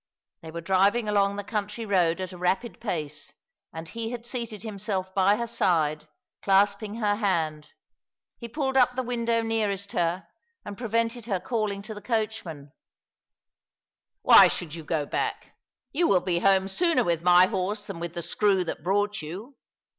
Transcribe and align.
They 0.41 0.49
were 0.49 0.61
driving 0.61 1.07
along 1.07 1.35
the 1.35 1.43
country 1.43 1.85
road 1.85 2.19
at 2.21 2.31
a 2.31 2.37
rapid 2.39 2.79
pace, 2.81 3.33
and 3.71 3.87
he 3.87 4.09
had 4.09 4.25
seated 4.25 4.63
himself 4.63 5.13
by 5.13 5.35
her 5.35 5.45
side, 5.45 6.07
clasping 6.41 6.95
her 6.95 7.17
hand. 7.17 7.73
He 8.39 8.49
pulled 8.49 8.77
up 8.77 8.95
the 8.95 9.03
window 9.03 9.43
nearest 9.43 9.91
her, 9.91 10.27
and 10.65 10.75
prevented 10.75 11.27
her 11.27 11.39
calling 11.39 11.83
to 11.83 11.93
the 11.93 12.01
coachman." 12.01 12.71
Why 14.23 14.47
should 14.47 14.73
you 14.73 14.83
go 14.83 15.05
back? 15.05 15.55
You 15.91 16.07
will 16.07 16.19
be 16.21 16.39
homo 16.39 16.65
sooner 16.65 17.03
with 17.03 17.21
my 17.21 17.45
horse 17.45 17.85
than 17.85 17.99
with 17.99 18.15
the 18.15 18.23
screw 18.23 18.63
that 18.63 18.83
brought 18.83 19.21
you." 19.21 19.55